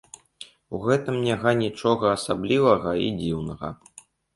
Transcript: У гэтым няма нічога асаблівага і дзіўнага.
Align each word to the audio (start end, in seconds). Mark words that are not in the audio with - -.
У 0.77 0.79
гэтым 0.85 1.19
няма 1.29 1.55
нічога 1.61 2.13
асаблівага 2.17 2.99
і 3.07 3.17
дзіўнага. 3.23 3.77